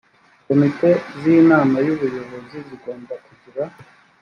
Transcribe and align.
komite 0.45 0.89
z 1.19 1.21
inama 1.37 1.77
y 1.85 1.89
ubuyobozi 1.93 2.57
zigomba 2.67 3.13
kugira 3.25 3.63